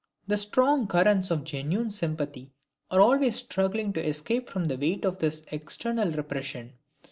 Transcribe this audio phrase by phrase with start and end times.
[0.25, 2.53] The strong currents of genuine sympathy
[2.89, 6.73] are always struggling to escape from the weight of this external repression.